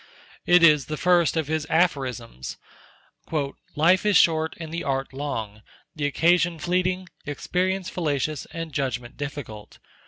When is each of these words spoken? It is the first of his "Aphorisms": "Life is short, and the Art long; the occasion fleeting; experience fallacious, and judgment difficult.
It 0.47 0.63
is 0.63 0.87
the 0.87 0.97
first 0.97 1.37
of 1.37 1.47
his 1.47 1.67
"Aphorisms": 1.69 2.57
"Life 3.75 4.03
is 4.03 4.17
short, 4.17 4.55
and 4.59 4.73
the 4.73 4.83
Art 4.83 5.13
long; 5.13 5.61
the 5.95 6.07
occasion 6.07 6.57
fleeting; 6.57 7.07
experience 7.27 7.87
fallacious, 7.87 8.47
and 8.51 8.73
judgment 8.73 9.15
difficult. 9.15 9.77